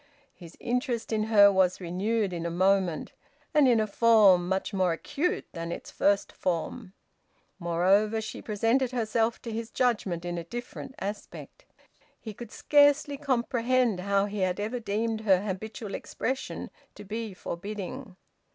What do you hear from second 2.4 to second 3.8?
a moment, and in